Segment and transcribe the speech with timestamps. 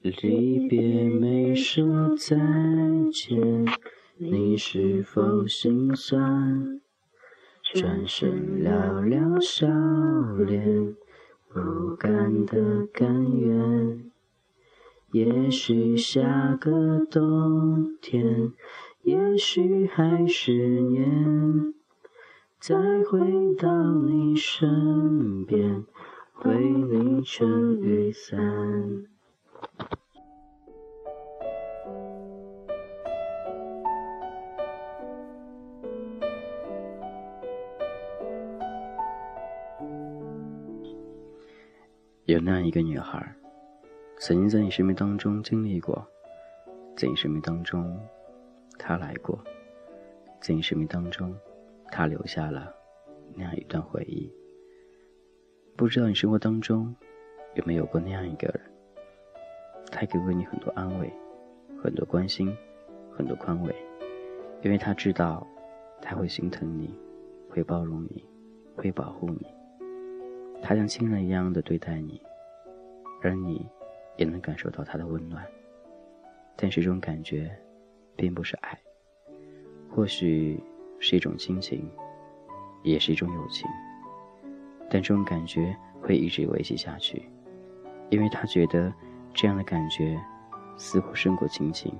[0.00, 2.36] 离别没说再
[3.12, 3.66] 见，
[4.16, 6.80] 你是否心酸？
[7.74, 9.66] 转身寥寥笑
[10.44, 10.94] 脸，
[11.48, 14.04] 不甘的甘愿。
[15.10, 18.52] 也许下个冬天，
[19.02, 21.74] 也许还是年，
[22.60, 23.18] 再回
[23.56, 25.84] 到你身边，
[26.44, 28.38] 为你撑雨伞。
[42.24, 43.34] 有那样一个女孩。
[44.20, 46.06] 曾经在你生命当中经历过，
[46.96, 47.98] 在你生命当中，
[48.78, 49.38] 她来过，
[50.40, 51.34] 在你生命当中，
[51.90, 52.74] 她留下了
[53.34, 54.30] 那样一段回忆。
[55.76, 56.94] 不知道你生活当中
[57.54, 58.60] 有没有过那样一个人，
[59.90, 61.12] 他给过你很多安慰，
[61.82, 62.56] 很多关心，
[63.12, 63.74] 很多宽慰，
[64.62, 65.46] 因为他知道
[66.00, 66.94] 他会心疼你，
[67.48, 68.24] 会包容你，
[68.76, 69.46] 会保护你，
[70.62, 72.20] 他像亲人一样的对待你，
[73.22, 73.66] 而你。
[74.18, 75.46] 也能感受到他的温暖，
[76.56, 77.48] 但是这种感觉，
[78.16, 78.76] 并不是爱，
[79.88, 80.60] 或许
[80.98, 81.88] 是一种亲情，
[82.82, 83.70] 也是一种友情，
[84.90, 87.30] 但这种感觉会一直维系下去，
[88.10, 88.92] 因为他觉得
[89.40, 90.20] 这样的感觉，
[90.76, 91.94] 似乎胜过亲情，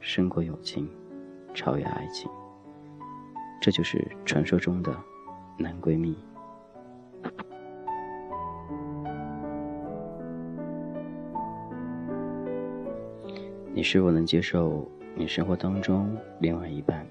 [0.00, 0.90] 胜过友情，
[1.54, 2.28] 超越爱情，
[3.60, 4.92] 这就是传说中的
[5.56, 6.18] 男闺蜜。
[13.72, 17.06] 你是否能接受你生活当中另外一半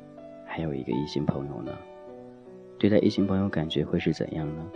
[0.45, 1.71] 还有一个异性朋友呢？
[2.77, 4.69] 对待异性朋友感觉会是怎样呢？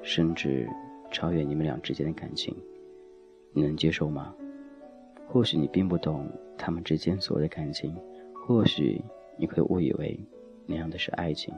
[0.00, 0.66] 甚至
[1.10, 2.56] 超越你们俩之间的感情，
[3.52, 4.34] 你能接受吗？
[5.28, 7.94] 或许你并不懂他们之间所谓的感情，
[8.46, 9.02] 或许
[9.36, 10.18] 你会误以为
[10.66, 11.54] 那样的是爱情，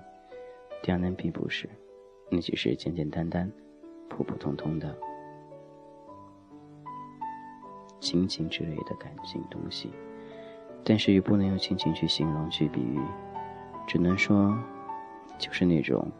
[0.82, 1.68] 但那并不是，
[2.30, 3.50] 那只是简简单单、
[4.08, 4.96] 普普通通的。
[8.00, 9.90] 亲情之类的感情东西，
[10.84, 13.00] 但是又不能用亲情去形容、去比喻，
[13.86, 14.56] 只能说，
[15.36, 16.10] 就是那种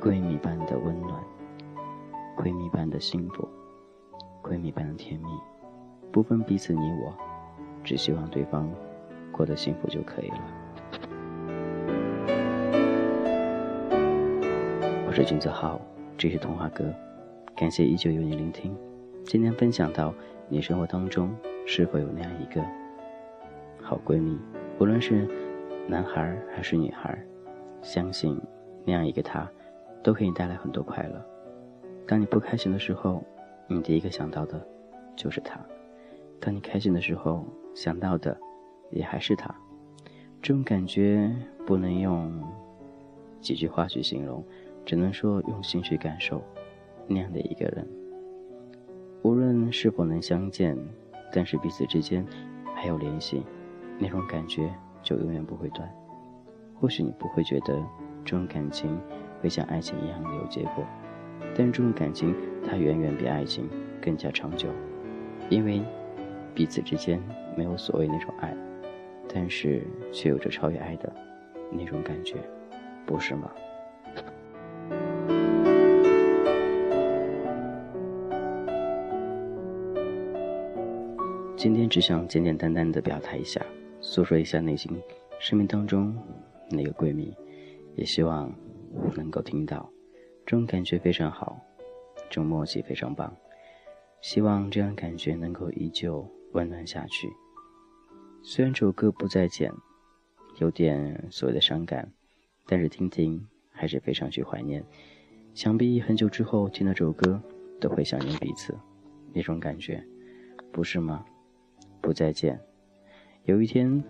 [0.00, 1.24] 闺蜜般的温暖，
[2.36, 3.48] 闺蜜般的幸福，
[4.42, 5.26] 闺蜜般的甜蜜，
[6.10, 7.12] 不分彼此你我，
[7.84, 8.68] 只希望对方
[9.30, 10.40] 过得幸福就可以了。
[15.06, 15.80] 我是君子浩，
[16.16, 16.92] 这是童话哥，
[17.56, 18.76] 感谢依旧有你聆听，
[19.24, 20.12] 今天分享到。
[20.50, 21.30] 你生活当中
[21.66, 22.64] 是否有那样一个
[23.82, 24.38] 好闺蜜？
[24.78, 25.28] 无论是
[25.86, 27.22] 男孩还是女孩，
[27.82, 28.40] 相信
[28.86, 29.46] 那样一个她，
[30.02, 31.22] 都可以带来很多快乐。
[32.06, 33.22] 当你不开心的时候，
[33.66, 34.58] 你第一个想到的
[35.14, 35.58] 就是她；
[36.40, 37.44] 当你开心的时候，
[37.74, 38.38] 想到的
[38.90, 39.54] 也还是他。
[40.40, 41.30] 这种感觉
[41.66, 42.32] 不能用
[43.40, 44.44] 几句话去形容，
[44.86, 46.42] 只能说用心去感受
[47.06, 47.86] 那样的一个人。
[49.22, 50.78] 无论是否能相见，
[51.32, 52.24] 但是彼此之间
[52.74, 53.42] 还有联系，
[53.98, 54.72] 那种感觉
[55.02, 55.92] 就永远不会断。
[56.80, 57.84] 或许你不会觉得
[58.24, 58.96] 这种感情
[59.42, 60.84] 会像爱情一样有结果，
[61.56, 62.32] 但这种感情
[62.64, 63.68] 它远远比爱情
[64.00, 64.68] 更加长久，
[65.50, 65.82] 因为
[66.58, 67.22] 彼此之间
[67.56, 68.52] 没有所谓那种爱，
[69.32, 69.80] 但是
[70.12, 71.08] 却有着超越爱的
[71.70, 72.34] 那种感觉，
[73.06, 73.48] 不是吗？
[81.56, 83.64] 今天只想简简单单的表达一下，
[84.00, 84.90] 诉说一下内心
[85.38, 86.12] 生命当中
[86.68, 87.32] 那个闺蜜，
[87.94, 88.52] 也希望
[89.14, 89.88] 能够听到，
[90.44, 91.56] 这种感觉非常好，
[92.28, 93.32] 这种默契非常棒，
[94.20, 97.28] 希望这样感觉能够依旧温暖下去。
[98.42, 99.72] 虽然这首歌不再见，
[100.58, 102.10] 有点所谓的伤感，
[102.66, 104.84] 但是听听还是非常去怀念。
[105.54, 107.40] 想必很久之后听到这首歌，
[107.80, 108.74] 都会想念彼此，
[109.32, 110.02] 那种感觉，
[110.72, 111.24] 不是吗？
[112.00, 112.58] 不再见，
[113.44, 114.02] 有一天，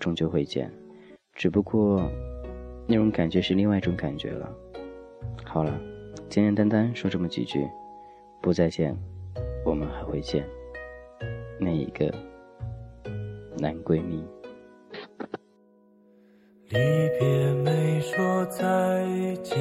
[0.00, 0.72] 终究会见，
[1.34, 2.10] 只不过
[2.88, 4.50] 那种感觉是另外一种感觉了。
[5.44, 5.78] 好了，
[6.30, 7.68] 简简单单说这么几句，
[8.40, 8.96] 不再见，
[9.66, 10.48] 我们还会见，
[11.58, 12.12] 那一个
[13.58, 14.22] 男闺蜜。
[16.68, 16.78] 离
[17.18, 18.60] 别没说再
[19.42, 19.56] 见，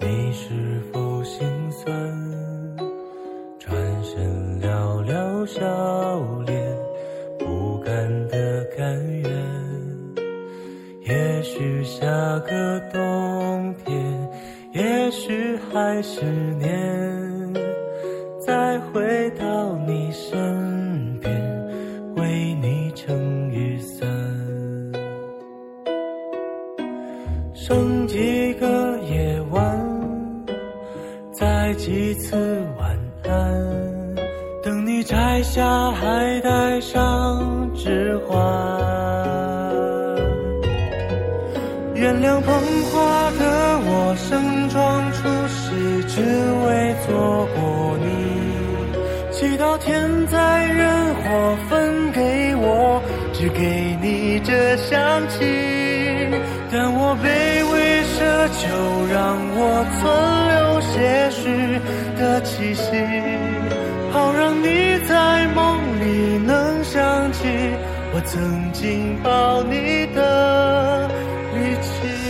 [0.00, 1.92] 你是否心酸？
[3.58, 5.60] 转身寥寥笑
[6.46, 6.78] 脸。
[7.38, 9.30] 不甘的甘愿。
[11.02, 12.06] 也许下
[12.40, 14.30] 个冬天，
[14.72, 17.52] 也许还是年，
[18.40, 20.51] 再回到你身。
[35.04, 38.38] 摘下，还戴上指环。
[41.94, 42.54] 原谅捧
[42.90, 43.44] 花的
[43.84, 46.20] 我，盛装出席，只
[46.66, 48.06] 为错过你。
[49.30, 53.02] 祈祷天灾人祸分给我，
[53.32, 55.38] 只给你这香气。
[56.70, 57.26] 但我卑
[57.72, 58.66] 微奢求，
[59.12, 59.60] 让我
[59.98, 60.00] 存
[60.48, 61.40] 留些许
[62.18, 62.90] 的气息。
[64.62, 67.48] 你在梦里能想起
[68.14, 71.08] 我曾经抱你的
[71.54, 72.22] 力气。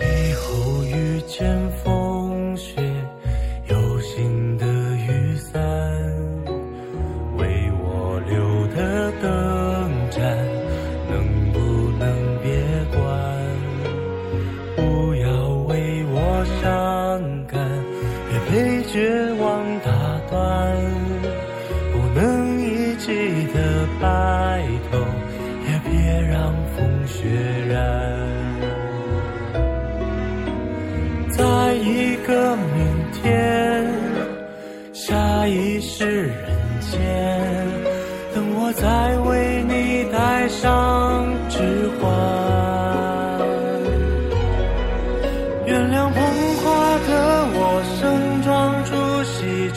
[0.00, 1.93] 以后遇见风
[18.94, 19.10] 绝
[19.40, 19.90] 望打
[20.30, 20.76] 断，
[21.92, 24.98] 不能一起的白头，
[25.66, 27.26] 也别让风雪
[27.68, 27.74] 染。
[31.28, 32.93] 在一个明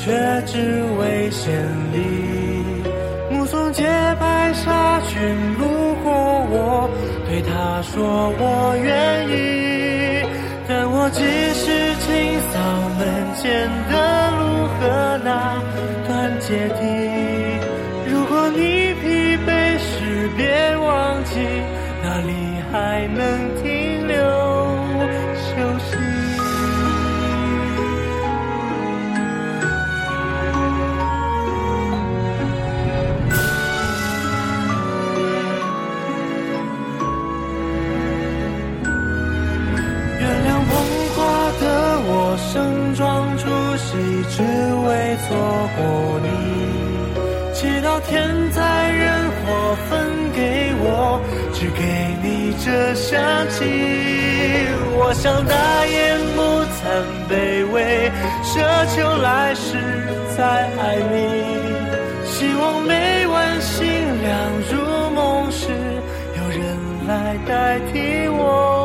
[0.08, 0.14] 却
[0.46, 0.56] 只
[0.98, 1.54] 为献
[1.92, 2.00] 礼，
[3.30, 3.84] 目送洁
[4.18, 5.20] 白纱裙
[5.60, 5.68] 路
[6.02, 6.14] 过
[6.50, 6.90] 我，
[7.28, 10.26] 对他说我愿意。
[10.66, 11.20] 但我只
[11.54, 12.58] 是清扫
[12.98, 14.42] 门前的路
[14.80, 15.62] 和那
[16.08, 17.07] 段阶梯。
[44.30, 45.28] 只为错
[45.76, 45.80] 过
[46.24, 46.28] 你。
[47.54, 48.16] 祈祷天
[48.52, 48.62] 灾
[48.92, 49.92] 人祸分
[50.36, 51.20] 给我，
[51.54, 51.82] 只给
[52.22, 53.18] 你这香
[53.50, 53.56] 气。
[55.00, 55.96] 我想大言
[56.36, 56.40] 不
[56.78, 56.80] 惭
[57.28, 58.12] 卑微，
[58.44, 58.54] 奢
[58.96, 59.66] 求来世
[60.38, 60.44] 再
[60.78, 61.16] 爱你。
[62.26, 63.88] 希望每晚星
[64.22, 64.30] 亮
[64.70, 64.76] 如
[65.16, 65.70] 梦时，
[66.38, 66.62] 有人
[67.08, 68.77] 来代替我。